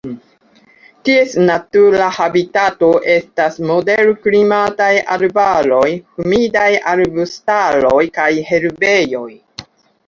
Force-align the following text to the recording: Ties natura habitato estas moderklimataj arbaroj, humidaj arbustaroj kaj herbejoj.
Ties 1.09 1.33
natura 1.49 2.07
habitato 2.15 2.89
estas 3.17 3.59
moderklimataj 3.73 4.91
arbaroj, 5.19 5.87
humidaj 6.17 6.69
arbustaroj 6.97 8.05
kaj 8.21 8.31
herbejoj. 8.51 9.31